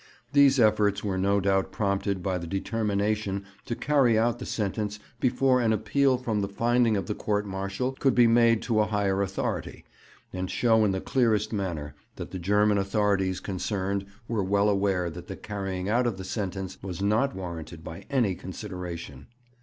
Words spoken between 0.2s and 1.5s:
These efforts were no